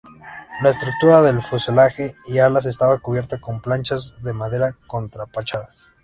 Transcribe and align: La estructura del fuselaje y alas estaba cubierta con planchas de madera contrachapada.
La 0.63 0.71
estructura 0.71 1.21
del 1.21 1.43
fuselaje 1.43 2.15
y 2.25 2.39
alas 2.39 2.65
estaba 2.65 2.97
cubierta 2.97 3.39
con 3.39 3.61
planchas 3.61 4.15
de 4.23 4.33
madera 4.33 4.75
contrachapada. 4.87 5.69